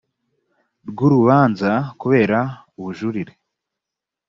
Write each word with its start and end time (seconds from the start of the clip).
ry 0.89 0.99
urubanza 1.05 1.71
kubera 2.01 2.39
ubujurire 2.79 3.33